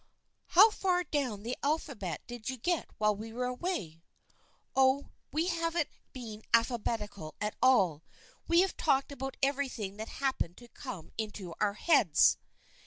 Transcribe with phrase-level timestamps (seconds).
[0.57, 4.01] "How far down the alphabet did you get while we were away?""
[4.75, 8.03] Oh, we haven't been alphabetical at all.
[8.47, 12.39] We have talked about everything that happened to come into our heads."